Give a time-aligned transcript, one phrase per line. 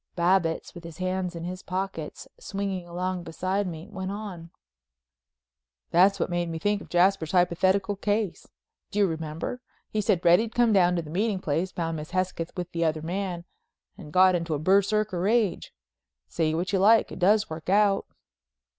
[0.15, 4.49] Babbitts, with his hands in his pockets swinging along beside me, went on:
[5.91, 8.47] "That's what's made me think of Jasper's hypothetical case.
[8.89, 9.61] Do you remember?
[9.91, 13.03] He said Reddy'd come down to the meeting place, found Miss Hesketh with the other
[13.03, 13.45] man
[13.95, 15.71] and got into a Berserker rage.
[16.27, 18.07] Say what you like, it does work out."